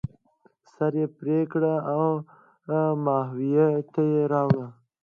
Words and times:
سر 0.73 0.93
یې 0.99 1.07
پرې 1.17 1.39
کړ 1.51 1.63
او 1.95 2.01
ماهویه 3.05 3.67
ته 3.93 4.01
یې 4.11 4.21
راوړ. 4.31 4.59